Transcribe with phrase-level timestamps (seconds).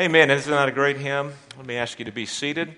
[0.00, 0.30] Amen.
[0.30, 1.34] Isn't that a great hymn?
[1.58, 2.74] Let me ask you to be seated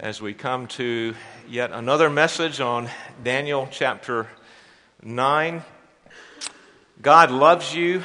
[0.00, 1.14] as we come to
[1.48, 2.90] yet another message on
[3.22, 4.26] Daniel chapter
[5.00, 5.62] 9.
[7.00, 8.02] God loves you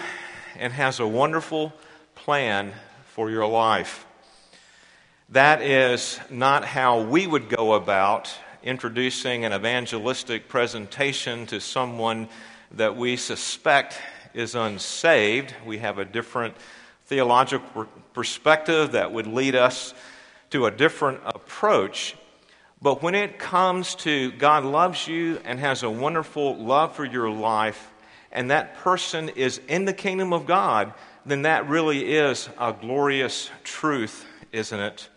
[0.56, 1.74] and has a wonderful
[2.14, 2.74] plan
[3.06, 4.06] for your life.
[5.30, 8.32] That is not how we would go about
[8.62, 12.30] introducing an evangelistic presentation to someone
[12.70, 13.98] that we suspect
[14.36, 15.56] is unsaved.
[15.66, 16.54] We have a different
[17.14, 19.94] theological perspective that would lead us
[20.50, 22.16] to a different approach.
[22.82, 27.30] But when it comes to God loves you and has a wonderful love for your
[27.30, 27.92] life,
[28.32, 30.92] and that person is in the kingdom of God,
[31.24, 35.08] then that really is a glorious truth, isn't it?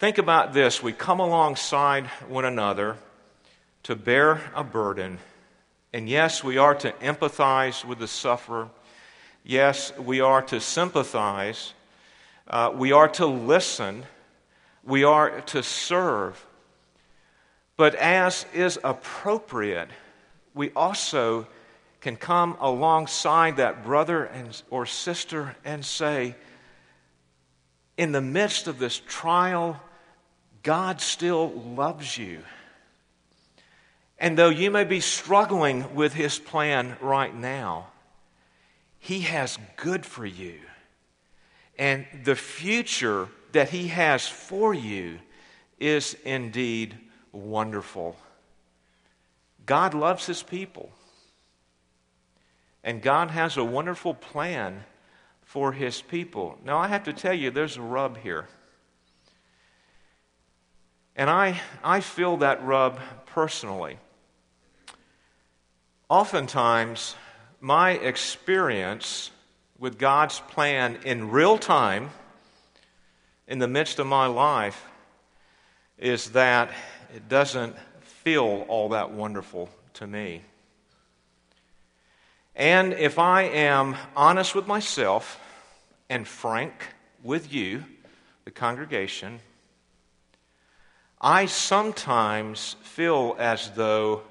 [0.00, 0.82] Think about this.
[0.82, 2.96] We come alongside one another
[3.84, 5.18] to bear a burden.
[5.92, 8.70] And yes, we are to empathize with the sufferer.
[9.44, 11.74] Yes, we are to sympathize.
[12.46, 14.04] Uh, we are to listen.
[14.84, 16.44] We are to serve.
[17.76, 19.88] But as is appropriate,
[20.54, 21.48] we also
[22.00, 26.36] can come alongside that brother and, or sister and say,
[27.96, 29.80] in the midst of this trial,
[30.62, 32.42] God still loves you.
[34.18, 37.88] And though you may be struggling with his plan right now,
[39.04, 40.60] he has good for you.
[41.76, 45.18] And the future that He has for you
[45.80, 46.94] is indeed
[47.32, 48.14] wonderful.
[49.66, 50.92] God loves His people.
[52.84, 54.84] And God has a wonderful plan
[55.42, 56.56] for His people.
[56.64, 58.46] Now, I have to tell you, there's a rub here.
[61.16, 63.98] And I, I feel that rub personally.
[66.08, 67.16] Oftentimes,
[67.62, 69.30] my experience
[69.78, 72.10] with God's plan in real time
[73.46, 74.84] in the midst of my life
[75.96, 76.72] is that
[77.14, 80.42] it doesn't feel all that wonderful to me.
[82.56, 85.40] And if I am honest with myself
[86.10, 86.72] and frank
[87.22, 87.84] with you,
[88.44, 89.38] the congregation,
[91.20, 94.22] I sometimes feel as though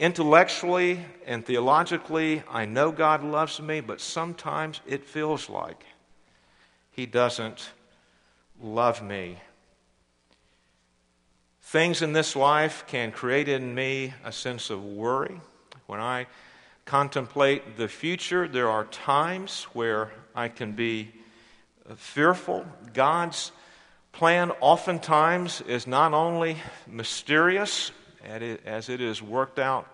[0.00, 5.84] Intellectually and theologically, I know God loves me, but sometimes it feels like
[6.90, 7.68] He doesn't
[8.62, 9.36] love me.
[11.60, 15.38] Things in this life can create in me a sense of worry.
[15.86, 16.28] When I
[16.86, 21.12] contemplate the future, there are times where I can be
[21.94, 22.64] fearful.
[22.94, 23.52] God's
[24.12, 26.56] plan oftentimes is not only
[26.86, 27.92] mysterious
[28.24, 29.86] as it is worked out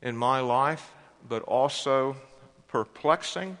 [0.00, 0.92] in my life,
[1.28, 2.16] but also
[2.68, 3.58] perplexing.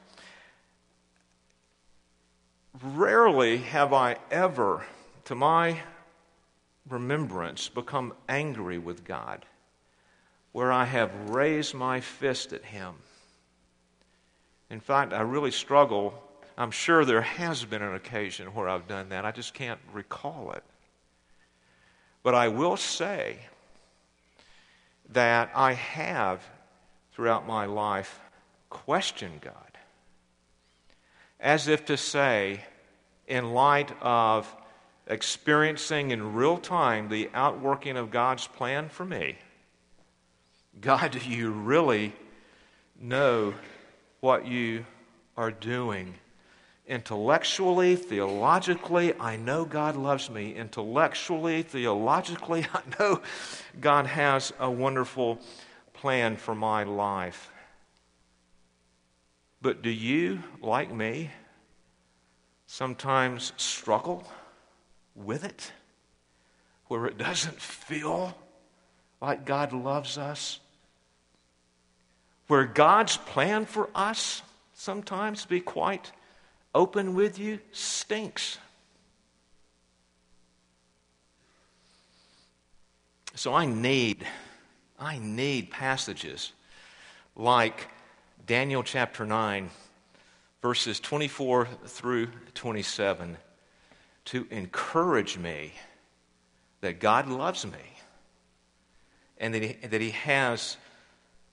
[2.82, 4.84] Rarely have I ever,
[5.26, 5.80] to my
[6.88, 9.44] remembrance, become angry with God,
[10.52, 12.94] where I have raised my fist at Him.
[14.70, 16.14] In fact, I really struggle.
[16.56, 19.24] I'm sure there has been an occasion where I've done that.
[19.24, 20.64] I just can't recall it.
[22.22, 23.38] But I will say
[25.12, 26.42] that I have
[27.12, 28.20] throughout my life
[28.70, 29.54] questioned God.
[31.38, 32.64] As if to say,
[33.26, 34.54] in light of
[35.06, 39.36] experiencing in real time the outworking of God's plan for me,
[40.80, 42.12] God, do you really
[43.00, 43.54] know
[44.20, 44.86] what you
[45.36, 46.14] are doing?
[46.86, 50.54] Intellectually, theologically, I know God loves me.
[50.54, 53.22] Intellectually, theologically, I know
[53.80, 55.38] God has a wonderful
[55.94, 57.50] plan for my life.
[59.60, 61.30] But do you, like me,
[62.66, 64.24] sometimes struggle
[65.14, 65.70] with it?
[66.88, 68.36] Where it doesn't feel
[69.20, 70.58] like God loves us?
[72.48, 74.42] Where God's plan for us
[74.74, 76.10] sometimes be quite
[76.74, 78.58] open with you stinks.
[83.34, 84.26] So I need,
[84.98, 86.52] I need passages
[87.34, 87.88] like
[88.46, 89.70] Daniel chapter 9,
[90.60, 93.36] verses 24 through 27,
[94.26, 95.72] to encourage me
[96.82, 97.72] that God loves me
[99.38, 100.76] and that He, that he has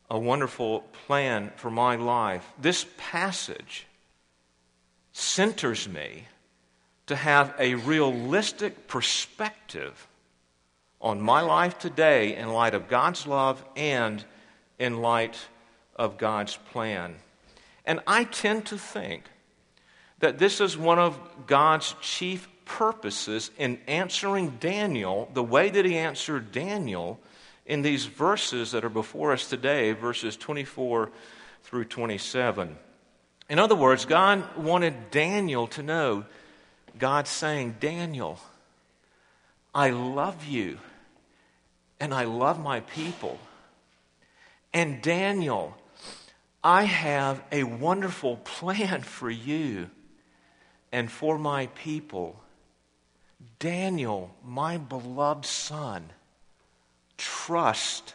[0.10, 2.46] a wonderful plan for my life.
[2.60, 3.86] This passage
[5.12, 6.26] centers me
[7.08, 10.08] to have a realistic perspective
[11.02, 14.24] on my life today in light of God's love and
[14.78, 15.38] in light
[15.96, 17.16] of God's plan.
[17.86, 19.24] And I tend to think
[20.20, 21.18] that this is one of
[21.48, 27.20] God's chief purposes in answering Daniel the way that he answered Daniel
[27.66, 31.10] in these verses that are before us today, verses 24
[31.64, 32.78] through 27.
[33.50, 36.26] In other words, God wanted Daniel to know
[36.98, 38.40] God saying, Daniel,
[39.74, 40.78] I love you
[42.00, 43.40] and I love my people.
[44.72, 45.76] And Daniel,
[46.64, 49.90] I have a wonderful plan for you
[50.92, 52.40] and for my people.
[53.58, 56.10] Daniel, my beloved son,
[57.18, 58.14] trust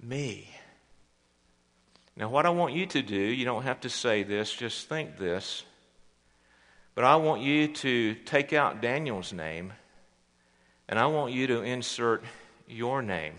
[0.00, 0.48] me.
[2.18, 5.18] Now, what I want you to do, you don't have to say this, just think
[5.18, 5.62] this.
[6.96, 9.72] But I want you to take out Daniel's name
[10.88, 12.24] and I want you to insert
[12.66, 13.34] your name.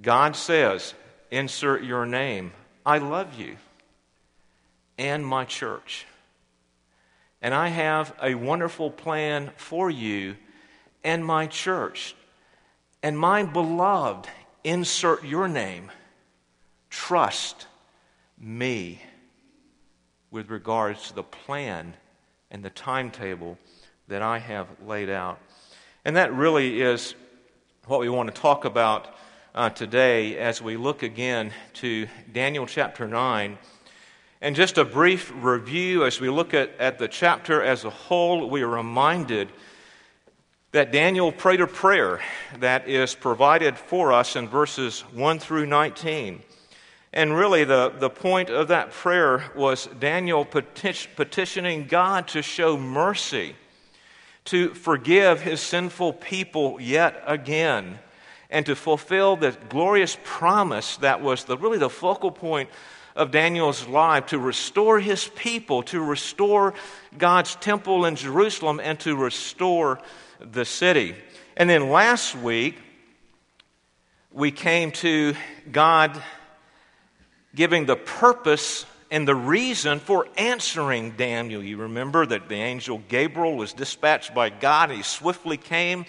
[0.00, 0.94] God says,
[1.30, 2.52] insert your name.
[2.86, 3.58] I love you
[4.96, 6.06] and my church.
[7.42, 10.36] And I have a wonderful plan for you
[11.04, 12.16] and my church.
[13.02, 14.26] And my beloved,
[14.64, 15.90] insert your name.
[16.88, 17.66] Trust
[18.38, 19.00] me
[20.30, 21.94] with regards to the plan
[22.50, 23.58] and the timetable
[24.08, 25.38] that I have laid out.
[26.04, 27.14] And that really is
[27.86, 29.14] what we want to talk about
[29.54, 33.56] uh, today as we look again to Daniel chapter 9.
[34.40, 38.50] And just a brief review as we look at, at the chapter as a whole,
[38.50, 39.48] we are reminded
[40.72, 42.20] that Daniel prayed a prayer
[42.58, 46.42] that is provided for us in verses 1 through 19.
[47.14, 53.54] And really, the, the point of that prayer was Daniel petitioning God to show mercy,
[54.46, 58.00] to forgive his sinful people yet again,
[58.50, 62.68] and to fulfill the glorious promise that was the, really the focal point
[63.14, 66.74] of Daniel's life to restore his people, to restore
[67.16, 70.00] God's temple in Jerusalem, and to restore
[70.40, 71.14] the city.
[71.56, 72.76] And then last week,
[74.32, 75.36] we came to
[75.70, 76.20] God
[77.54, 81.62] giving the purpose and the reason for answering Daniel.
[81.62, 86.04] You remember that the angel Gabriel was dispatched by God, he swiftly came.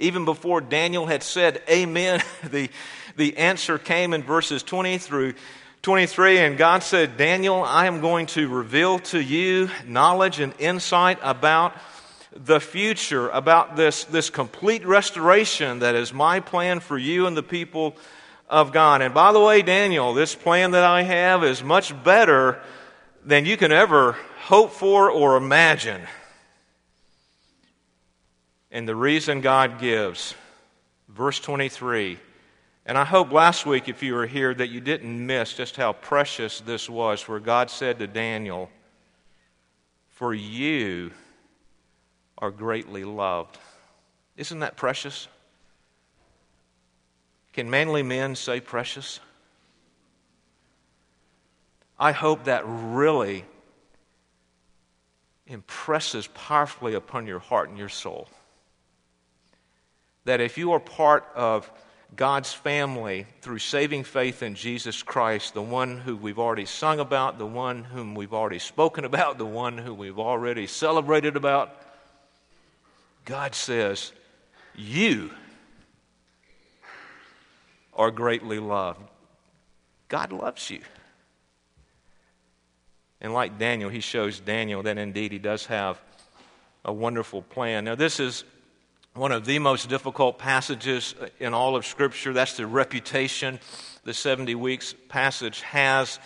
[0.00, 2.70] Even before Daniel had said amen, the,
[3.16, 5.34] the answer came in verses 20 through
[5.82, 6.38] 23.
[6.38, 11.76] And God said, Daniel, I am going to reveal to you knowledge and insight about
[12.32, 17.42] the future, about this, this complete restoration that is my plan for you and the
[17.42, 17.96] people
[18.48, 19.02] of God.
[19.02, 22.60] And by the way, Daniel, this plan that I have is much better
[23.24, 24.12] than you can ever
[24.44, 26.00] hope for or imagine.
[28.70, 30.34] And the reason God gives,
[31.08, 32.18] verse 23.
[32.86, 35.92] And I hope last week, if you were here, that you didn't miss just how
[35.92, 38.70] precious this was, where God said to Daniel,
[40.08, 41.10] For you
[42.38, 43.58] are greatly loved.
[44.36, 45.28] Isn't that precious?
[47.58, 49.18] Can manly men say precious?
[51.98, 53.44] I hope that really
[55.44, 58.28] impresses powerfully upon your heart and your soul.
[60.24, 61.68] That if you are part of
[62.14, 67.38] God's family through saving faith in Jesus Christ, the one who we've already sung about,
[67.38, 71.74] the one whom we've already spoken about, the one who we've already celebrated about,
[73.24, 74.12] God says,
[74.76, 75.32] You
[77.98, 79.02] are greatly loved.
[80.08, 80.80] God loves you.
[83.20, 86.00] And like Daniel, he shows Daniel that indeed he does have
[86.84, 87.84] a wonderful plan.
[87.84, 88.44] Now, this is
[89.14, 92.32] one of the most difficult passages in all of Scripture.
[92.32, 93.58] That's the reputation
[94.04, 96.20] the 70 weeks passage has.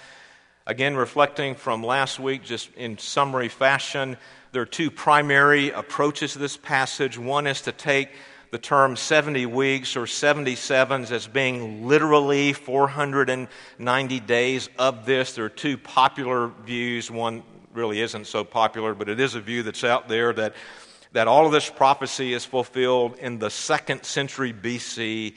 [0.66, 4.18] Again, reflecting from last week, just in summary fashion,
[4.52, 7.18] there are two primary approaches to this passage.
[7.18, 8.10] One is to take
[8.52, 15.32] the term 70 weeks or 77s as being literally 490 days of this.
[15.32, 17.10] There are two popular views.
[17.10, 20.54] One really isn't so popular, but it is a view that's out there that,
[21.12, 25.34] that all of this prophecy is fulfilled in the second century BC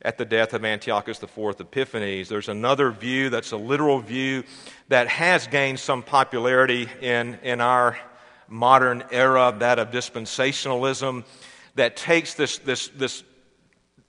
[0.00, 2.28] at the death of Antiochus IV Epiphanes.
[2.28, 4.44] There's another view that's a literal view
[4.86, 7.98] that has gained some popularity in, in our
[8.46, 11.24] modern era, that of dispensationalism
[11.74, 13.22] that takes this, this, this,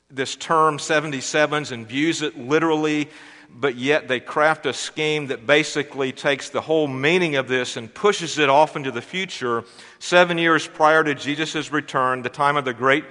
[0.10, 3.10] this term 77s and views it literally,
[3.50, 7.94] but yet they craft a scheme that basically takes the whole meaning of this and
[7.94, 9.64] pushes it off into the future,
[10.00, 13.06] seven years prior to Jesus' return, the time of the great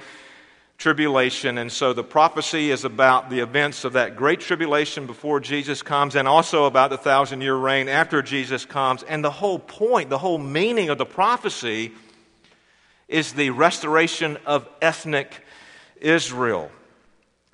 [0.83, 1.59] tribulation.
[1.59, 6.17] And so the prophecy is about the events of that great tribulation before Jesus comes
[6.17, 9.05] and also about the thousand year reign after Jesus comes.
[9.05, 11.93] And the whole point, the whole meaning of the prophecy
[13.13, 15.45] is the restoration of ethnic
[16.01, 16.71] Israel.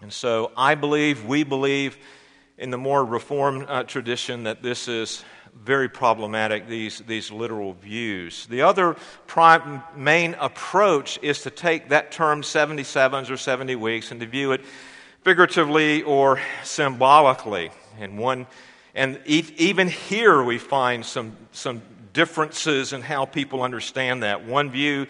[0.00, 1.99] And so I believe, we believe
[2.57, 5.25] in the more Reformed uh, tradition that this is
[5.55, 8.47] very problematic, these, these literal views.
[8.47, 8.97] The other
[9.27, 14.53] prime, main approach is to take that term 77s or 70 weeks and to view
[14.53, 14.61] it
[15.23, 17.71] figuratively or symbolically.
[17.99, 18.47] And, one,
[18.95, 24.45] and even here we find some, some differences in how people understand that.
[24.45, 25.07] One view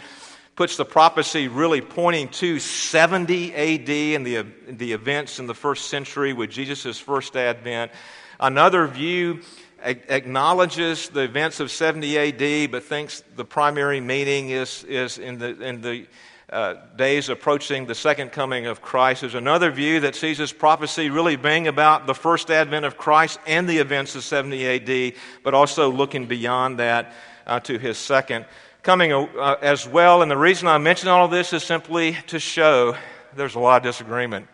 [0.59, 5.87] puts the prophecy really pointing to 70 AD and the, the events in the first
[5.87, 7.93] century with Jesus' first advent.
[8.41, 9.41] Another view
[9.81, 15.63] acknowledges the events of 70 AD, but thinks the primary meaning is, is in the,
[15.63, 16.09] in the
[16.51, 19.21] uh, days approaching the second coming of Christ.
[19.21, 23.39] There's another view that sees this prophecy really being about the first advent of Christ
[23.47, 27.15] and the events of 70 AD, but also looking beyond that
[27.47, 28.45] uh, to his second
[28.89, 30.23] coming uh, as well.
[30.23, 32.97] And the reason I mention all of this is simply to show
[33.37, 34.49] there's a lot of disagreement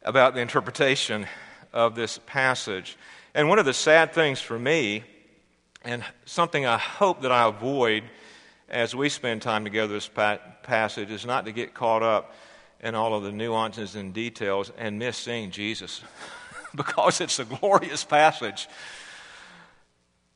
[0.00, 1.26] about the interpretation
[1.70, 2.96] of this passage.
[3.34, 5.04] And one of the sad things for me,
[5.82, 8.04] and something I hope that I avoid
[8.70, 12.34] as we spend time together this passage, is not to get caught up
[12.80, 16.00] in all of the nuances and details and miss seeing Jesus.
[16.74, 18.68] because it's a glorious passage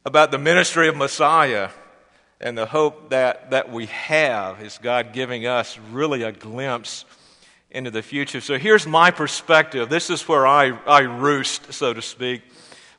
[0.05, 1.71] about the ministry of Messiah
[2.41, 7.05] and the hope that, that we have is God giving us really a glimpse
[7.71, 8.41] into the future.
[8.41, 9.89] So here's my perspective.
[9.89, 12.43] This is where I, I roost, so to speak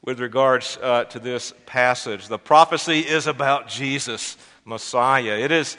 [0.04, 2.28] with regards uh, to this passage.
[2.28, 5.40] The prophecy is about Jesus, Messiah.
[5.40, 5.78] It is,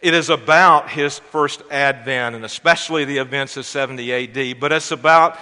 [0.00, 4.90] it is about his first advent, and especially the events of 70 AD, but it's
[4.90, 5.36] about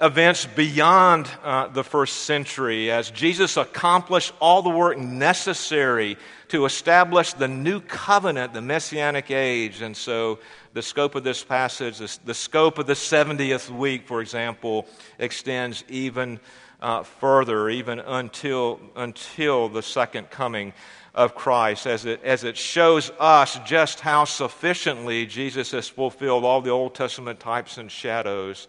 [0.00, 6.16] events beyond uh, the first century as Jesus accomplished all the work necessary
[6.48, 9.82] to establish the new covenant, the messianic age.
[9.82, 10.38] And so,
[10.72, 14.86] the scope of this passage, the scope of the 70th week, for example,
[15.18, 16.40] extends even
[16.80, 20.72] uh, further, even until, until the second coming
[21.14, 26.60] of Christ, as it, as it shows us just how sufficiently Jesus has fulfilled all
[26.60, 28.66] the Old Testament types and shadows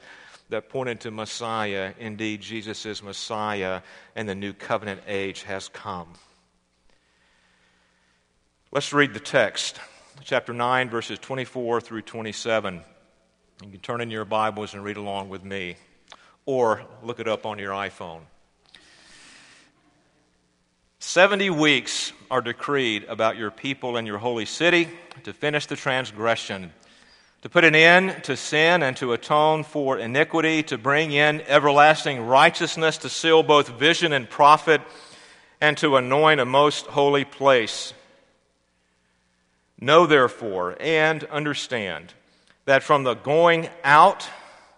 [0.49, 1.93] that pointed to Messiah.
[1.99, 3.81] Indeed, Jesus is Messiah,
[4.15, 6.07] and the new covenant age has come.
[8.71, 9.79] Let's read the text,
[10.23, 12.81] chapter 9, verses 24 through 27.
[13.63, 15.77] You can turn in your Bibles and read along with me
[16.45, 18.21] or look it up on your iPhone.
[20.99, 24.89] 70 weeks are decreed about your people and your holy city
[25.23, 26.73] to finish the transgression,
[27.45, 32.25] to put an end to sin and to atone for iniquity, to bring in everlasting
[32.25, 34.81] righteousness, to seal both vision and prophet,
[35.61, 37.93] and to anoint a most holy place.
[39.79, 42.15] Know therefore and understand
[42.65, 44.27] that from the going out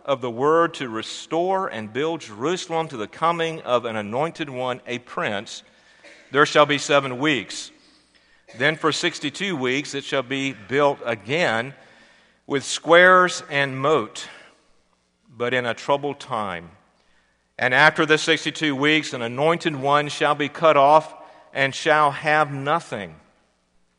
[0.03, 4.81] of the word to restore and build Jerusalem to the coming of an anointed one,
[4.85, 5.63] a prince,
[6.33, 7.71] there shall be seven weeks.
[8.57, 11.73] Then for 62 weeks it shall be built again
[12.47, 14.27] with squares and moat,
[15.29, 16.71] but in a troubled time.
[17.59, 21.13] And after the 62 weeks, an anointed one shall be cut off
[21.53, 23.15] and shall have nothing.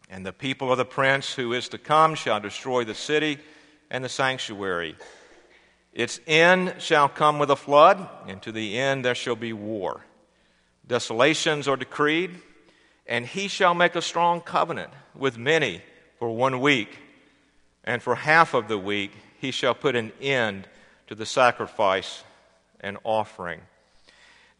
[0.08, 3.38] And the people of the prince who is to come shall destroy the city
[3.90, 4.96] and the sanctuary.
[5.92, 10.04] Its end shall come with a flood, and to the end there shall be war.
[10.86, 12.30] Desolations are decreed,
[13.06, 15.82] and he shall make a strong covenant with many
[16.18, 16.96] for one week,
[17.88, 20.68] and for half of the week he shall put an end
[21.06, 22.22] to the sacrifice
[22.80, 23.60] and offering.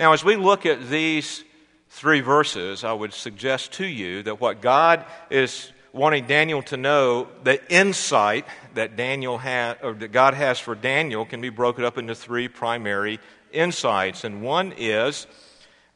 [0.01, 1.45] Now, as we look at these
[1.91, 7.29] three verses, I would suggest to you that what God is wanting Daniel to know
[7.45, 11.99] the insight that Daniel had, or that God has for Daniel can be broken up
[11.99, 13.21] into three primary
[13.53, 14.25] insights.
[14.25, 15.27] And one is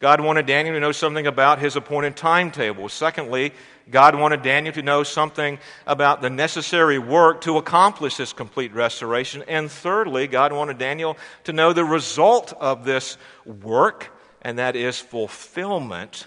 [0.01, 2.89] God wanted Daniel to know something about his appointed timetable.
[2.89, 3.53] Secondly,
[3.91, 9.43] God wanted Daniel to know something about the necessary work to accomplish this complete restoration.
[9.49, 14.99] And thirdly, God wanted Daniel to know the result of this work, and that is
[14.99, 16.27] fulfillment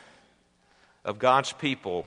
[1.03, 2.05] of God's people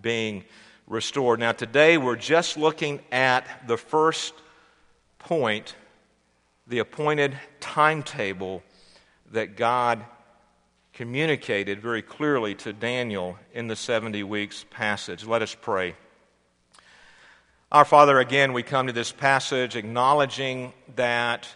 [0.00, 0.44] being
[0.86, 1.40] restored.
[1.40, 4.34] Now, today we're just looking at the first
[5.18, 5.74] point,
[6.66, 8.62] the appointed timetable
[9.32, 10.04] that God
[10.98, 15.24] communicated very clearly to Daniel in the 70 weeks passage.
[15.24, 15.94] Let us pray.
[17.70, 21.46] Our Father, again, we come to this passage acknowledging that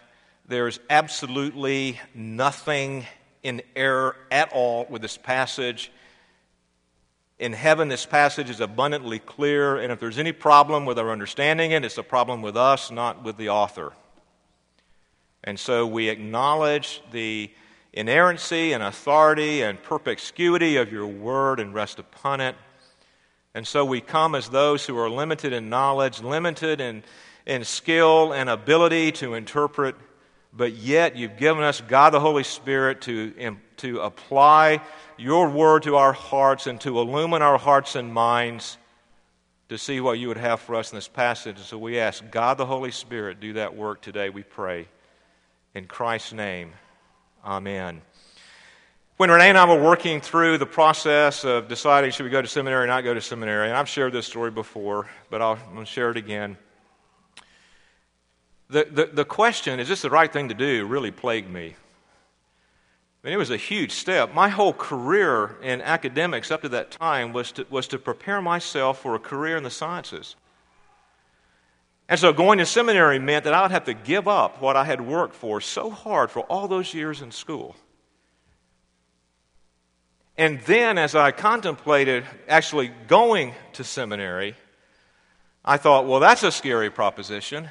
[0.47, 3.05] there's absolutely nothing
[3.43, 5.91] in error at all with this passage.
[7.37, 11.71] In heaven, this passage is abundantly clear, and if there's any problem with our understanding
[11.71, 13.91] it, it's a problem with us, not with the author.
[15.43, 17.51] And so we acknowledge the
[17.93, 22.55] inerrancy and authority and perspicuity of your word and rest upon it.
[23.53, 27.03] And so we come as those who are limited in knowledge, limited in,
[27.45, 29.95] in skill and ability to interpret,
[30.51, 34.81] but yet you've given us God the Holy Spirit to, to apply
[35.17, 38.77] your word to our hearts and to illumine our hearts and minds
[39.69, 41.57] to see what you would have for us in this passage.
[41.57, 44.87] And so we ask God the Holy Spirit do that work today, we pray.
[45.75, 46.73] In Christ's name,
[47.45, 48.01] amen.
[49.17, 52.47] When Renee and I were working through the process of deciding should we go to
[52.47, 55.85] seminary or not go to seminary, and I've shared this story before, but I'll, I'm
[55.85, 56.57] share it again.
[58.69, 61.75] The, the, the question, is this the right thing to do, really plagued me.
[63.23, 64.33] I mean, it was a huge step.
[64.33, 69.01] My whole career in academics up to that time was to, was to prepare myself
[69.01, 70.35] for a career in the sciences.
[72.09, 74.83] And so going to seminary meant that I would have to give up what I
[74.83, 77.75] had worked for so hard for all those years in school.
[80.37, 84.55] And then, as I contemplated actually going to seminary,
[85.63, 87.69] I thought, well, that's a scary proposition.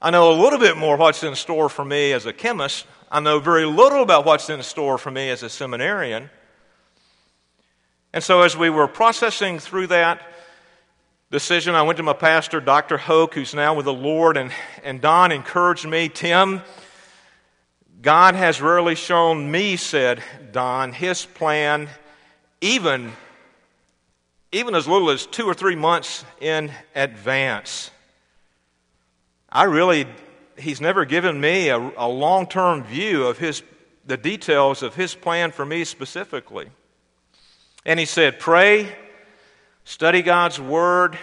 [0.00, 2.86] I know a little bit more what's in store for me as a chemist.
[3.10, 6.30] I know very little about what's in store for me as a seminarian.
[8.12, 10.22] And so, as we were processing through that
[11.30, 12.96] decision, I went to my pastor, Dr.
[12.96, 14.50] Hoke, who's now with the Lord, and,
[14.82, 16.62] and Don encouraged me, Tim,
[18.00, 21.88] God has rarely shown me, said Don, his plan,
[22.60, 23.12] even,
[24.52, 27.90] even as little as two or three months in advance.
[29.50, 30.06] I really,
[30.56, 33.62] he's never given me a, a long term view of his,
[34.06, 36.68] the details of his plan for me specifically.
[37.84, 38.94] And he said, Pray,
[39.88, 41.18] study God's word,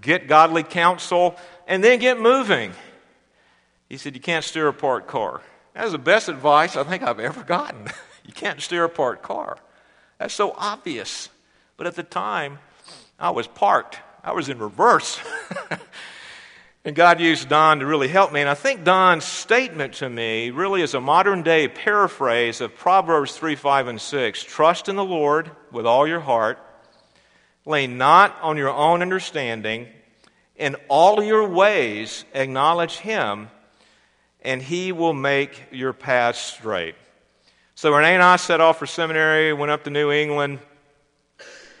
[0.00, 1.36] get godly counsel,
[1.68, 2.72] and then get moving.
[3.88, 5.40] He said, You can't steer a parked car.
[5.74, 7.86] That was the best advice I think I've ever gotten.
[8.24, 9.58] you can't steer a parked car.
[10.18, 11.28] That's so obvious.
[11.76, 12.58] But at the time,
[13.18, 15.20] I was parked, I was in reverse.
[16.84, 18.40] and God used Don to really help me.
[18.40, 23.36] And I think Don's statement to me really is a modern day paraphrase of Proverbs
[23.36, 24.42] 3, 5, and 6.
[24.42, 26.58] Trust in the Lord with all your heart,
[27.66, 29.88] lean not on your own understanding.
[30.56, 33.48] In all your ways, acknowledge Him
[34.42, 36.94] and He will make your path straight.
[37.74, 40.60] So Renee and I set off for seminary, went up to New England.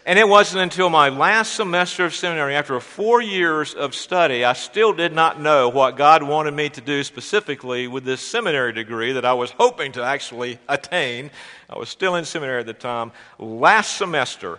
[0.06, 4.54] And it wasn't until my last semester of seminary, after four years of study, I
[4.54, 9.12] still did not know what God wanted me to do specifically with this seminary degree
[9.12, 11.30] that I was hoping to actually attain.
[11.68, 13.12] I was still in seminary at the time.
[13.38, 14.58] Last semester,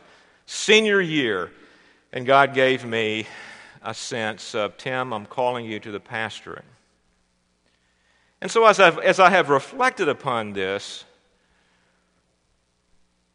[0.51, 1.49] senior year,
[2.11, 3.25] and God gave me
[3.81, 6.65] a sense of, Tim, I'm calling you to the pastoring.
[8.41, 11.05] And so, as, I've, as I have reflected upon this,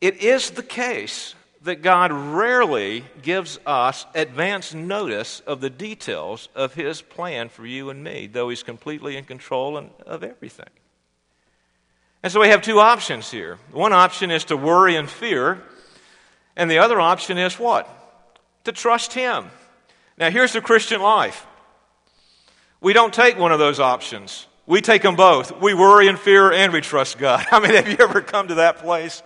[0.00, 6.74] it is the case that God rarely gives us advance notice of the details of
[6.74, 10.68] His plan for you and me, though He's completely in control of everything.
[12.22, 13.58] And so we have two options here.
[13.72, 15.62] One option is to worry and fear,
[16.56, 17.88] and the other option is what?
[18.64, 19.46] To trust Him.
[20.18, 21.46] Now, here's the Christian life
[22.80, 24.46] we don't take one of those options.
[24.66, 25.60] We take them both.
[25.60, 27.46] We worry and fear and we trust God.
[27.52, 29.22] I mean, have you ever come to that place?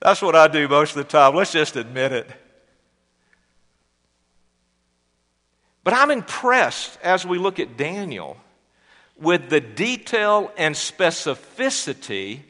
[0.00, 1.34] That's what I do most of the time.
[1.34, 2.30] Let's just admit it.
[5.82, 8.36] But I'm impressed as we look at Daniel
[9.18, 12.40] with the detail and specificity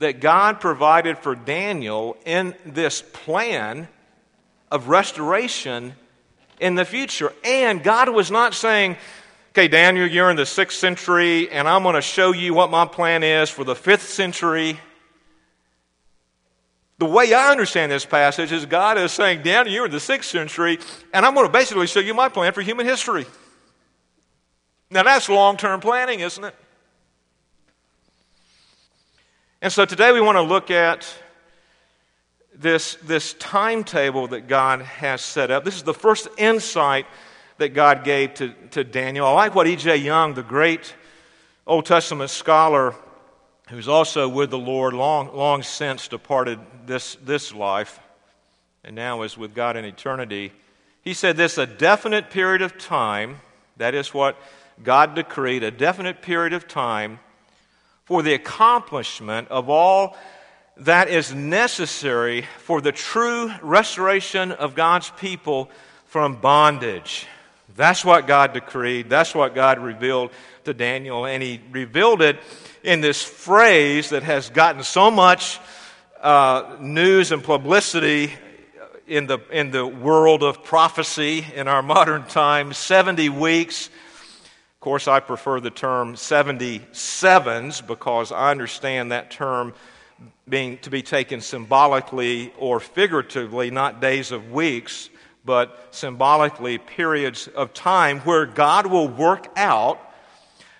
[0.00, 3.88] that God provided for Daniel in this plan
[4.70, 5.94] of restoration
[6.58, 7.32] in the future.
[7.44, 8.96] And God was not saying,
[9.50, 12.86] Okay, Daniel, you're in the sixth century, and I'm going to show you what my
[12.86, 14.78] plan is for the fifth century.
[16.98, 20.30] The way I understand this passage is God is saying, Daniel, you're in the sixth
[20.30, 20.78] century,
[21.12, 23.26] and I'm going to basically show you my plan for human history.
[24.88, 26.54] Now, that's long term planning, isn't it?
[29.62, 31.06] And so today we want to look at
[32.54, 35.66] this, this timetable that God has set up.
[35.66, 37.04] This is the first insight
[37.58, 39.26] that God gave to, to Daniel.
[39.26, 39.98] I like what E.J.
[39.98, 40.94] Young, the great
[41.66, 42.94] Old Testament scholar,
[43.68, 48.00] who's also with the Lord, long, long since departed this, this life,
[48.82, 50.52] and now is with God in eternity,
[51.02, 53.40] He said this a definite period of time,
[53.76, 54.38] that is what
[54.82, 57.18] God decreed, a definite period of time
[58.10, 60.16] for the accomplishment of all
[60.78, 65.70] that is necessary for the true restoration of God's people
[66.06, 67.28] from bondage.
[67.76, 69.08] That's what God decreed.
[69.08, 70.32] That's what God revealed
[70.64, 71.24] to Daniel.
[71.24, 72.40] And he revealed it
[72.82, 75.60] in this phrase that has gotten so much
[76.20, 78.32] uh, news and publicity
[79.06, 83.88] in the, in the world of prophecy in our modern times 70 weeks.
[84.80, 89.74] Of course, I prefer the term 77s because I understand that term
[90.48, 95.10] being to be taken symbolically or figuratively, not days of weeks,
[95.44, 100.00] but symbolically periods of time where God will work out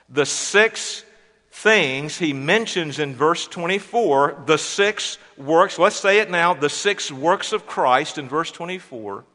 [0.09, 1.05] the six
[1.51, 2.17] things.
[2.17, 7.53] He mentions in verse 24, the six works, let's say it now, the six works
[7.53, 9.27] of Christ in verse 24,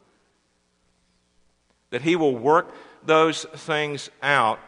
[1.92, 2.74] that he will work
[3.08, 4.60] those things out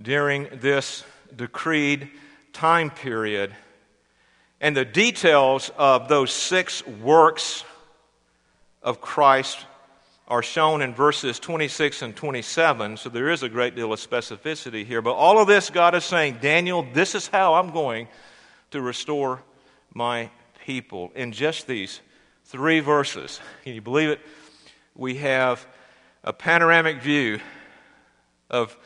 [0.00, 1.04] during this
[1.36, 2.10] decreed
[2.52, 3.54] time period
[4.60, 7.64] and the details of those six works
[8.82, 9.58] of Christ
[10.28, 14.84] are shown in verses 26 and 27, so there is a great deal of specificity
[14.84, 15.02] here.
[15.02, 18.08] But all of this, God is saying, Daniel, this is how I'm going
[18.70, 19.42] to restore
[19.94, 20.30] my
[20.64, 21.12] people.
[21.14, 22.00] In just these
[22.46, 24.20] three verses, can you believe it?
[24.96, 25.64] We have
[26.26, 27.38] a panoramic view
[28.50, 28.76] of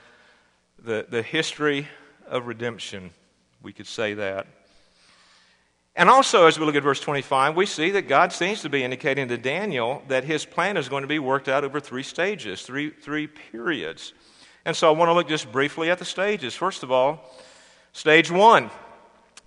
[0.78, 1.88] the, the history
[2.28, 3.10] of redemption.
[3.62, 4.46] We could say that.
[5.96, 8.84] And also, as we look at verse 25, we see that God seems to be
[8.84, 12.62] indicating to Daniel that his plan is going to be worked out over three stages,
[12.62, 14.12] three, three periods.
[14.66, 16.54] And so I want to look just briefly at the stages.
[16.54, 17.24] First of all,
[17.92, 18.70] stage one.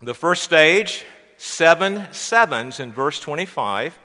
[0.02, 1.06] The first stage,
[1.38, 3.98] seven sevens in verse 25.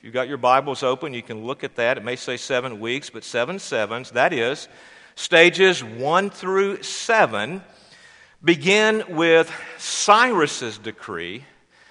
[0.00, 1.98] If you've got your Bibles open, you can look at that.
[1.98, 4.12] It may say seven weeks, but seven sevens.
[4.12, 4.66] That is,
[5.14, 7.62] stages one through seven
[8.42, 11.44] begin with Cyrus's decree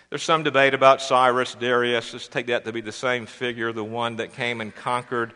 [0.10, 2.14] there's some debate about Cyrus, Darius.
[2.14, 5.34] Let's take that to be the same figure, the one that came and conquered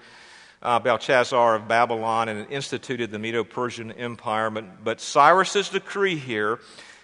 [0.64, 4.50] uh, Belshazzar of Babylon and instituted the Medo Persian Empire.
[4.50, 6.60] But, but Cyrus's decree here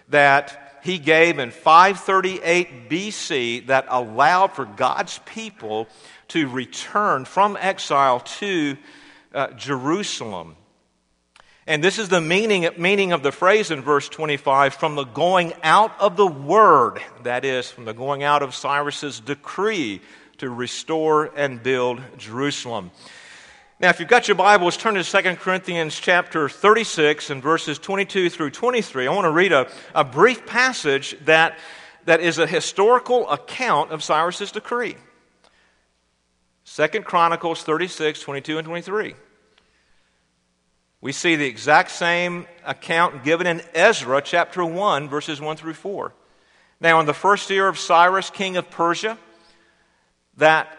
[0.07, 5.87] that he gave in 538 BC that allowed for God's people
[6.29, 8.77] to return from exile to
[9.33, 10.55] uh, Jerusalem.
[11.67, 15.53] And this is the meaning, meaning of the phrase in verse 25 from the going
[15.61, 20.01] out of the word, that is, from the going out of Cyrus's decree
[20.39, 22.89] to restore and build Jerusalem.
[23.81, 28.29] Now, if you've got your Bibles, turn to 2 Corinthians chapter 36 and verses 22
[28.29, 29.07] through 23.
[29.07, 31.57] I want to read a, a brief passage that,
[32.03, 34.97] that is a historical account of Cyrus's decree.
[36.65, 39.15] 2 Chronicles 36, 22 and 23.
[40.99, 46.13] We see the exact same account given in Ezra chapter 1, verses 1 through 4.
[46.81, 49.17] Now, in the first year of Cyrus, king of Persia,
[50.35, 50.78] that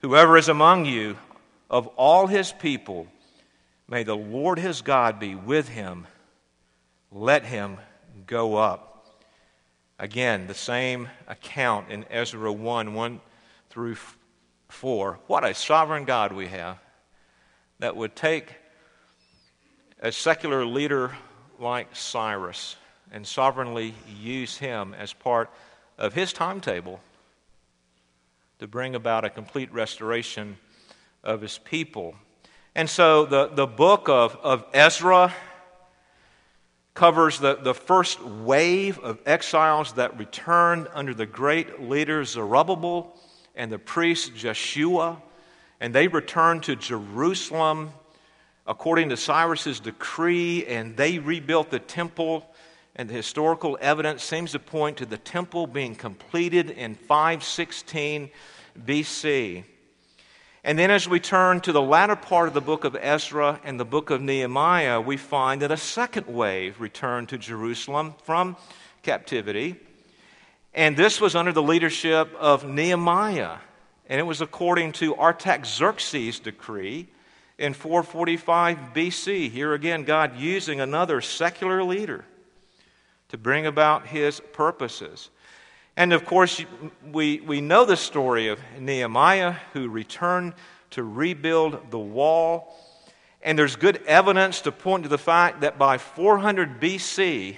[0.00, 1.18] Whoever is among you,
[1.68, 3.08] of all his people,
[3.88, 6.06] may the Lord his God be with him.
[7.10, 7.78] Let him
[8.24, 9.06] go up.
[9.98, 13.20] Again, the same account in Ezra 1 1
[13.70, 13.96] through
[14.68, 15.18] 4.
[15.26, 16.78] What a sovereign God we have
[17.80, 18.54] that would take
[20.00, 21.16] a secular leader
[21.58, 22.76] like Cyrus
[23.10, 25.50] and sovereignly use him as part
[25.98, 27.00] of his timetable
[28.58, 30.56] to bring about a complete restoration
[31.22, 32.14] of his people.
[32.74, 35.34] And so the, the book of, of Ezra
[36.94, 43.16] covers the, the first wave of exiles that returned under the great leaders Zerubbabel
[43.54, 45.22] and the priest Joshua
[45.80, 47.90] and they returned to Jerusalem
[48.66, 52.44] according to Cyrus's decree, and they rebuilt the temple.
[52.98, 58.28] And the historical evidence seems to point to the temple being completed in 516
[58.84, 59.62] BC.
[60.64, 63.78] And then, as we turn to the latter part of the book of Ezra and
[63.78, 68.56] the book of Nehemiah, we find that a second wave returned to Jerusalem from
[69.04, 69.76] captivity.
[70.74, 73.58] And this was under the leadership of Nehemiah.
[74.08, 77.06] and it was according to Artaxerxes' decree
[77.58, 79.50] in 445 BC.
[79.50, 82.24] Here again, God using another secular leader
[83.28, 85.30] to bring about his purposes.
[85.96, 86.64] And of course,
[87.10, 90.54] we, we know the story of Nehemiah who returned
[90.90, 92.76] to rebuild the wall.
[93.42, 97.56] And there's good evidence to point to the fact that by 400 BC,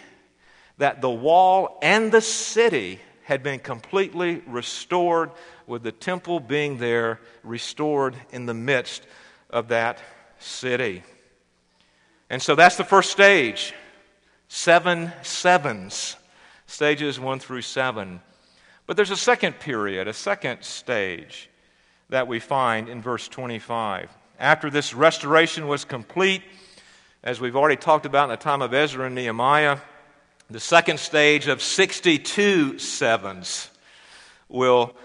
[0.79, 5.31] that the wall and the city had been completely restored,
[5.67, 9.07] with the temple being there restored in the midst
[9.51, 10.01] of that
[10.39, 11.05] city.
[12.29, 13.73] And so that's the first stage
[14.51, 16.17] seven sevens,
[16.67, 18.21] stages one through seven.
[18.85, 21.49] But there's a second period, a second stage
[22.09, 24.11] that we find in verse 25.
[24.41, 26.43] After this restoration was complete,
[27.23, 29.79] as we've already talked about in the time of Ezra and Nehemiah,
[30.51, 33.71] the second stage of 62 sevens
[34.49, 34.97] will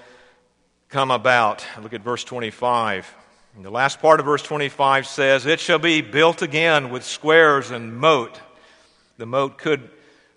[0.89, 1.63] come about.
[1.83, 3.13] Look at verse 25.
[3.55, 7.69] And the last part of verse 25 says, It shall be built again with squares
[7.69, 8.39] and moat.
[9.17, 9.89] The moat could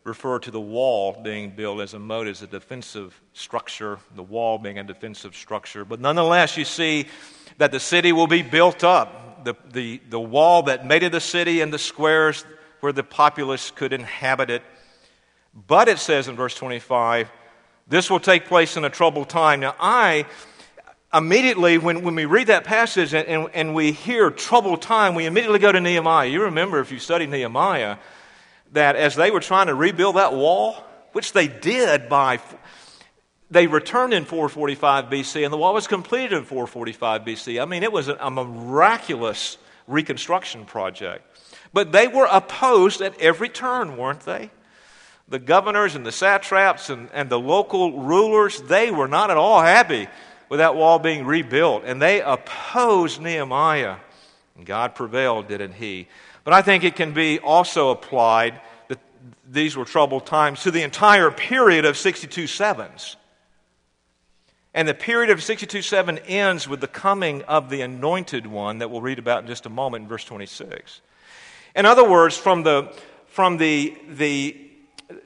[0.04, 4.58] refer to the wall being built as a moat as a defensive structure, the wall
[4.58, 5.84] being a defensive structure.
[5.84, 7.06] But nonetheless, you see
[7.58, 9.44] that the city will be built up.
[9.44, 12.44] The, the, the wall that made it a city and the squares
[12.80, 14.62] where the populace could inhabit it
[15.66, 17.30] but it says in verse 25,
[17.88, 19.60] this will take place in a troubled time.
[19.60, 20.26] Now, I
[21.12, 25.26] immediately, when, when we read that passage and, and, and we hear troubled time, we
[25.26, 26.28] immediately go to Nehemiah.
[26.28, 27.96] You remember, if you study Nehemiah,
[28.72, 30.74] that as they were trying to rebuild that wall,
[31.12, 32.40] which they did by
[33.50, 37.62] they returned in 445 BC, and the wall was completed in 445 BC.
[37.62, 41.24] I mean, it was a, a, miraculous reconstruction project.
[41.72, 44.50] But they were opposed at every turn, weren't they?
[45.28, 49.60] the governors and the satraps and, and the local rulers, they were not at all
[49.60, 50.08] happy
[50.48, 51.82] with that wall being rebuilt.
[51.84, 53.96] And they opposed Nehemiah.
[54.56, 56.08] And God prevailed, didn't he?
[56.44, 58.98] But I think it can be also applied that
[59.48, 63.16] these were troubled times to the entire period of 62 sevens.
[64.74, 68.90] And the period of 62 7 ends with the coming of the anointed one that
[68.90, 71.00] we'll read about in just a moment in verse 26.
[71.74, 72.92] In other words, from the,
[73.26, 74.68] from the, the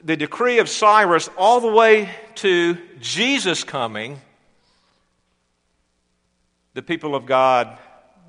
[0.03, 4.19] the decree of Cyrus all the way to Jesus coming,
[6.73, 7.77] the people of God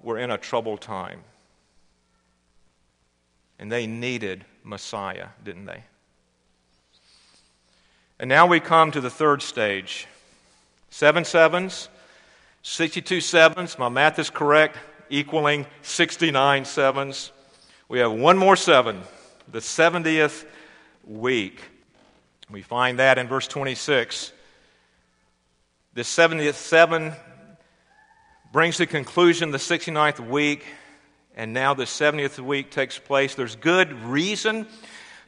[0.03, 1.21] were in a troubled time.
[3.59, 5.85] And they needed Messiah, didn't they?
[8.19, 10.07] And now we come to the third stage.
[10.91, 11.89] Seven sevens,
[12.63, 14.79] 62 sevens, my math is correct,
[15.11, 17.33] equaling 69 sevens.
[17.89, 19.03] We have one more seven,
[19.51, 20.45] the 70th
[21.05, 21.61] week.
[22.51, 24.33] We find that in verse 26.
[25.95, 27.13] The 70th seven
[28.53, 30.65] brings to conclusion the 69th week,
[31.37, 33.35] and now the 70th week takes place.
[33.35, 34.67] There's good reason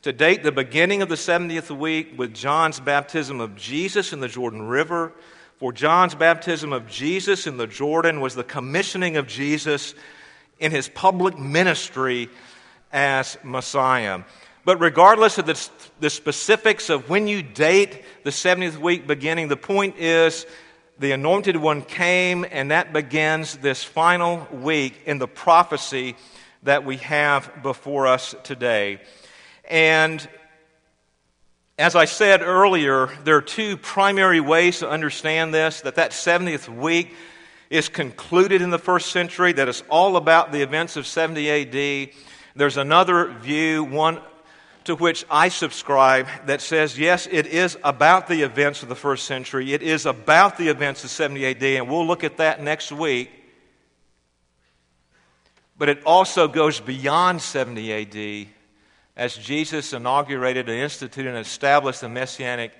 [0.02, 4.28] to date the beginning of the 70th week with John's baptism of Jesus in the
[4.28, 5.12] Jordan River.
[5.56, 9.94] For John's baptism of Jesus in the Jordan was the commissioning of Jesus
[10.60, 12.28] in his public ministry
[12.92, 14.22] as Messiah.
[14.64, 15.68] But regardless of the,
[16.00, 20.46] the specifics of when you date the 70th week beginning, the point is
[20.98, 26.16] the anointed one came, and that begins this final week in the prophecy
[26.62, 29.00] that we have before us today.
[29.68, 30.26] And
[31.78, 36.74] as I said earlier, there are two primary ways to understand this that that 70th
[36.74, 37.14] week
[37.68, 42.10] is concluded in the first century, that it's all about the events of 70 AD.
[42.54, 44.20] There's another view, one
[44.86, 49.26] to which I subscribe that says, yes, it is about the events of the first
[49.26, 49.72] century.
[49.72, 53.30] It is about the events of 70 AD, and we'll look at that next week.
[55.76, 58.48] But it also goes beyond 70 AD
[59.16, 62.72] as Jesus inaugurated and instituted and established the Messianic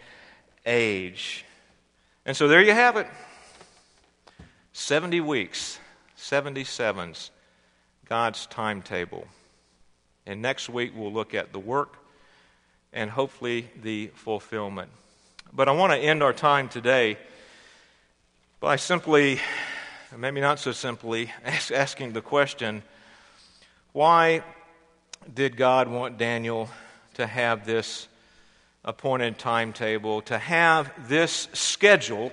[0.65, 1.45] age.
[2.25, 3.07] And so there you have it
[4.73, 5.79] 70 weeks,
[6.19, 7.31] 77s,
[8.09, 9.27] God's timetable.
[10.27, 11.95] And next week, we'll look at the work
[12.93, 14.91] and hopefully the fulfillment.
[15.53, 17.17] But I want to end our time today
[18.59, 19.39] by simply,
[20.17, 22.83] maybe not so simply, asking the question
[23.93, 24.43] why
[25.33, 26.69] did God want Daniel
[27.15, 28.09] to have this
[28.85, 32.33] appointed timetable, to have this schedule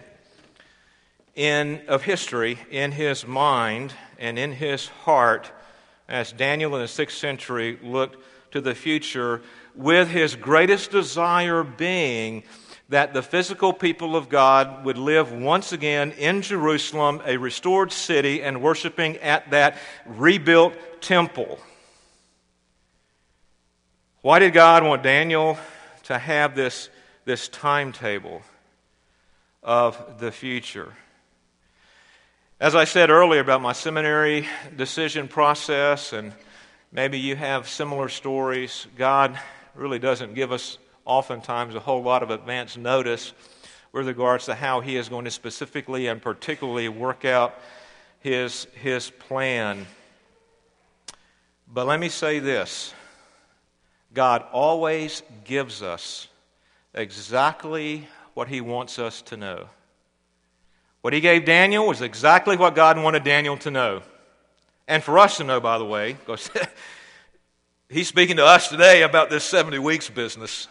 [1.35, 5.51] in, of history in his mind and in his heart?
[6.07, 8.17] As Daniel in the sixth century looked
[8.51, 9.41] to the future,
[9.75, 12.43] with his greatest desire being
[12.89, 18.43] that the physical people of God would live once again in Jerusalem, a restored city,
[18.43, 21.59] and worshiping at that rebuilt temple.
[24.21, 25.57] Why did God want Daniel
[26.03, 26.89] to have this,
[27.25, 28.43] this timetable
[29.63, 30.93] of the future?
[32.63, 34.47] As I said earlier about my seminary
[34.77, 36.31] decision process, and
[36.93, 39.37] maybe you have similar stories, God
[39.75, 43.33] really doesn't give us oftentimes a whole lot of advance notice
[43.91, 47.53] with regards to how He is going to specifically and particularly work out
[48.21, 49.85] His, his plan.
[51.67, 52.93] But let me say this
[54.13, 56.29] God always gives us
[56.93, 59.67] exactly what He wants us to know.
[61.03, 64.03] What he gave Daniel was exactly what God wanted Daniel to know.
[64.87, 66.49] And for us to know, by the way, because
[67.89, 70.69] he's speaking to us today about this 70 weeks business.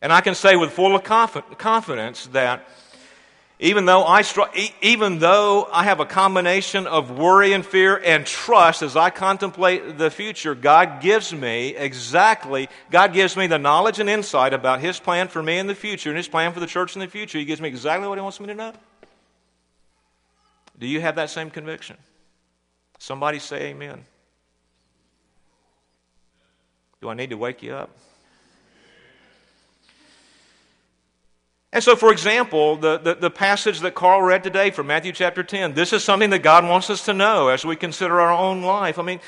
[0.00, 2.68] And I can say with full confidence that
[3.60, 4.24] even though I
[4.82, 9.96] even though I have a combination of worry and fear and trust as I contemplate
[9.96, 14.98] the future, God gives me exactly God gives me the knowledge and insight about his
[14.98, 17.38] plan for me in the future and his plan for the church in the future.
[17.38, 18.72] He gives me exactly what he wants me to know.
[20.76, 21.96] Do you have that same conviction?
[22.98, 24.04] Somebody say amen.
[27.00, 27.90] Do I need to wake you up?
[31.74, 35.42] And so, for example, the, the, the, passage that Carl read today from Matthew chapter
[35.42, 38.62] 10, this is something that God wants us to know as we consider our own
[38.62, 38.96] life.
[38.96, 39.18] I mean,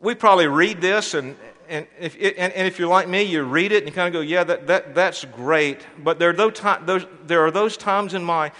[0.00, 1.36] we probably read this, and,
[1.68, 4.14] and, if, and, and if you're like me, you read it and you kind of
[4.14, 5.86] go, yeah, that, that, that's great.
[6.02, 8.52] But there are, those, those, there are those times in my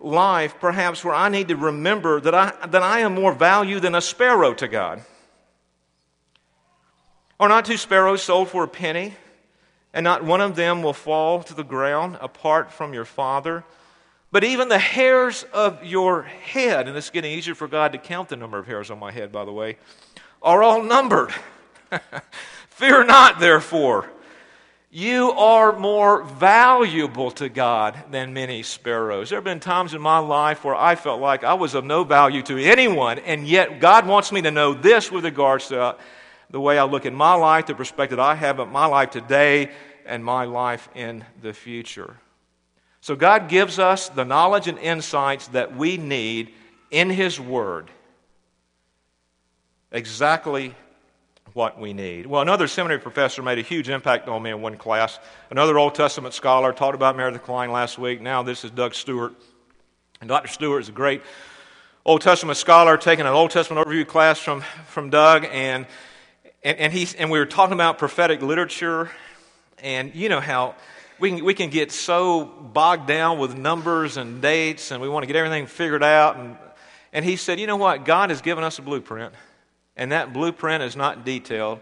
[0.00, 3.94] life, perhaps, where I need to remember that I, that I am more value than
[3.94, 5.02] a sparrow to God.
[7.38, 9.14] Are not two sparrows sold for a penny?
[9.92, 13.64] And not one of them will fall to the ground apart from your Father.
[14.30, 18.28] But even the hairs of your head, and it's getting easier for God to count
[18.28, 19.78] the number of hairs on my head, by the way,
[20.42, 21.32] are all numbered.
[22.70, 24.10] Fear not, therefore.
[24.90, 29.28] You are more valuable to God than many sparrows.
[29.28, 32.04] There have been times in my life where I felt like I was of no
[32.04, 35.96] value to anyone, and yet God wants me to know this with regards to
[36.50, 39.70] the way I look at my life, the perspective I have of my life today,
[40.06, 42.16] and my life in the future.
[43.00, 46.52] So, God gives us the knowledge and insights that we need
[46.90, 47.90] in His Word.
[49.92, 50.74] Exactly
[51.54, 52.26] what we need.
[52.26, 55.18] Well, another seminary professor made a huge impact on me in one class.
[55.50, 58.20] Another Old Testament scholar talked about Meredith Kline last week.
[58.20, 59.34] Now, this is Doug Stuart.
[60.20, 60.48] And Dr.
[60.48, 61.22] Stuart is a great
[62.04, 65.86] Old Testament scholar, taking an Old Testament overview class from, from Doug, and
[66.62, 69.10] and, and, he's, and we were talking about prophetic literature,
[69.78, 70.74] and you know how
[71.20, 75.22] we can, we can get so bogged down with numbers and dates, and we want
[75.22, 76.36] to get everything figured out.
[76.36, 76.56] And,
[77.12, 78.04] and he said, You know what?
[78.04, 79.34] God has given us a blueprint,
[79.96, 81.80] and that blueprint is not detailed,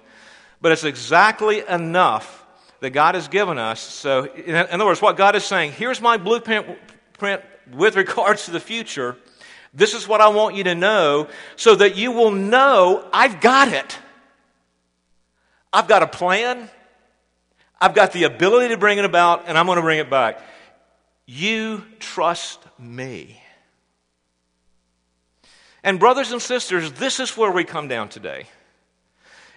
[0.61, 2.45] but it's exactly enough
[2.81, 3.81] that God has given us.
[3.81, 6.67] So, in, in other words, what God is saying here's my blueprint
[7.73, 9.17] with regards to the future.
[9.73, 13.69] This is what I want you to know so that you will know I've got
[13.69, 13.99] it.
[15.73, 16.71] I've got a plan.
[17.81, 20.41] I've got the ability to bring it about, and I'm going to bring it back.
[21.27, 23.41] You trust me.
[25.83, 28.47] And, brothers and sisters, this is where we come down today.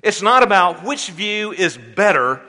[0.04, 2.42] It's not about which view is better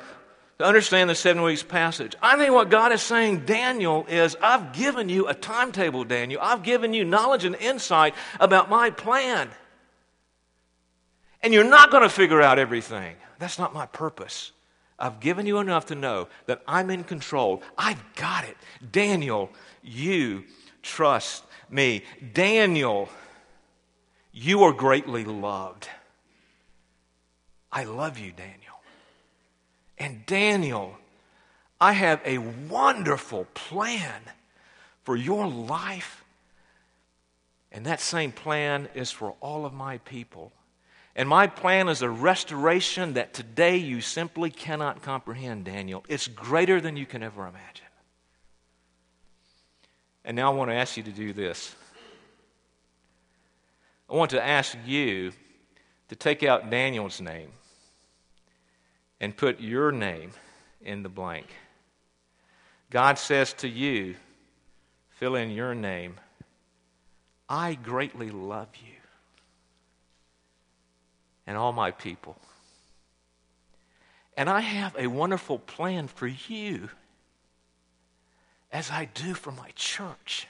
[0.58, 2.14] to understand the seven weeks passage.
[2.20, 6.40] I think what God is saying, Daniel, is I've given you a timetable, Daniel.
[6.42, 9.48] I've given you knowledge and insight about my plan.
[11.42, 13.16] And you're not going to figure out everything.
[13.38, 14.52] That's not my purpose.
[14.98, 17.62] I've given you enough to know that I'm in control.
[17.78, 18.56] I've got it.
[18.92, 19.50] Daniel,
[19.82, 20.44] you
[20.82, 22.04] trust me.
[22.34, 23.08] Daniel,
[24.32, 25.88] you are greatly loved.
[27.72, 28.56] I love you, Daniel.
[29.96, 30.96] And Daniel,
[31.80, 34.20] I have a wonderful plan
[35.02, 36.24] for your life.
[37.72, 40.52] And that same plan is for all of my people.
[41.20, 46.02] And my plan is a restoration that today you simply cannot comprehend, Daniel.
[46.08, 47.84] It's greater than you can ever imagine.
[50.24, 51.74] And now I want to ask you to do this.
[54.08, 55.32] I want to ask you
[56.08, 57.50] to take out Daniel's name
[59.20, 60.30] and put your name
[60.80, 61.48] in the blank.
[62.88, 64.16] God says to you,
[65.10, 66.14] fill in your name,
[67.46, 68.94] I greatly love you
[71.50, 72.36] and all my people.
[74.36, 76.90] And I have a wonderful plan for you.
[78.72, 80.46] as I do for my church.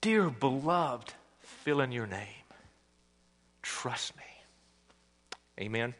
[0.00, 2.28] Dear beloved, fill in your name.
[3.62, 4.22] Trust me.
[5.58, 5.94] Amen.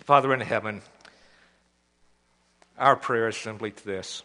[0.00, 0.82] Father in heaven,
[2.76, 4.24] our prayer is simply to this.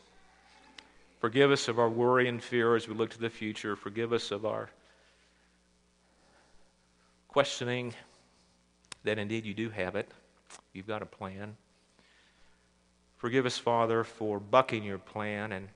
[1.19, 3.75] Forgive us of our worry and fear as we look to the future.
[3.75, 4.69] Forgive us of our
[7.27, 7.93] questioning
[9.03, 10.09] that indeed you do have it.
[10.73, 11.55] You've got a plan.
[13.17, 15.69] Forgive us, Father, for bucking your plan and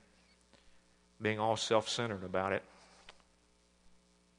[1.20, 2.62] being all self centered about it.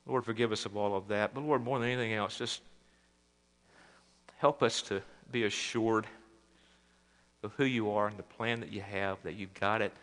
[0.05, 1.33] Lord, forgive us of all of that.
[1.33, 2.61] But Lord, more than anything else, just
[4.37, 5.01] help us to
[5.31, 6.05] be assured
[7.41, 9.93] of who you are and the plan that you have, that you've got it,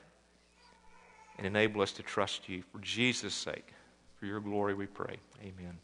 [1.40, 2.62] and enable us to trust you.
[2.70, 3.72] For Jesus' sake,
[4.16, 5.16] for your glory, we pray.
[5.40, 5.78] Amen.